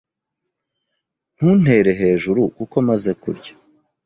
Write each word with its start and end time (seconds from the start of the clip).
Ntuntere 1.35 1.91
hejuru 2.01 2.41
kuko 2.57 2.75
maze 2.87 3.11
kurya. 3.21 3.53